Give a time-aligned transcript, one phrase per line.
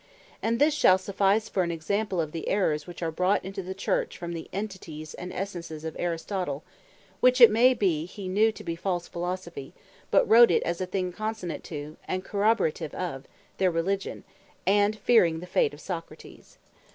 [0.41, 3.75] And this shall suffice for an example of the Errors, which are brought into the
[3.75, 6.63] Church, from the Entities, and Essences of Aristotle:
[7.19, 9.75] which it may be he knew to be false Philosophy;
[10.09, 13.27] but writ it as a thing consonant to, and corroborative of
[13.59, 14.23] their Religion;
[14.65, 16.57] and fearing the fate of Socrates.